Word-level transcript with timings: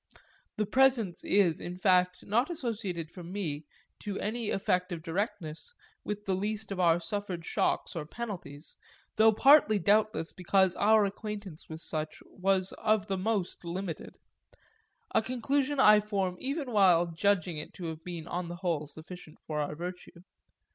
That 0.57 0.71
presence 0.71 1.23
is 1.23 1.59
in 1.61 1.77
fact 1.77 2.23
not 2.25 2.49
associated 2.49 3.11
for 3.11 3.23
me, 3.23 3.65
to 3.99 4.19
any 4.19 4.49
effect 4.49 4.91
of 4.91 5.03
distinctness, 5.03 5.75
with 6.03 6.25
the 6.25 6.33
least 6.33 6.71
of 6.71 6.79
our 6.79 6.99
suffered 6.99 7.45
shocks 7.45 7.95
or 7.95 8.07
penalties 8.07 8.77
though 9.17 9.31
partly 9.31 9.77
doubtless 9.77 10.33
because 10.33 10.73
our 10.75 11.05
acquaintance 11.05 11.69
with 11.69 11.81
such 11.81 12.17
was 12.25 12.71
of 12.79 13.05
the 13.05 13.17
most 13.19 13.63
limited; 13.63 14.17
a 15.13 15.21
conclusion 15.21 15.79
I 15.79 15.99
form 15.99 16.35
even 16.39 16.71
while 16.71 17.05
judging 17.05 17.57
it 17.59 17.71
to 17.75 17.85
have 17.85 18.03
been 18.03 18.25
on 18.27 18.47
the 18.47 18.55
whole 18.55 18.87
sufficient 18.87 19.37
for 19.39 19.59
our 19.59 19.75
virtue. 19.75 20.23